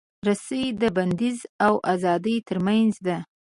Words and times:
رسۍ 0.27 0.65
د 0.81 0.83
بندیز 0.95 1.39
او 1.65 1.73
ازادۍ 1.93 2.37
ترمنځ 2.47 2.93
ده. 3.07 3.17